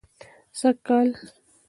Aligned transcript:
سږ 0.59 0.73
کال 0.87 1.07